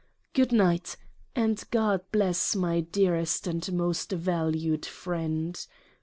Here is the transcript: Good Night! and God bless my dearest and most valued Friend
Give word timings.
Good 0.33 0.51
Night! 0.51 0.97
and 1.35 1.63
God 1.69 2.01
bless 2.11 2.55
my 2.55 2.79
dearest 2.79 3.45
and 3.45 3.71
most 3.71 4.11
valued 4.11 4.83
Friend 4.83 5.63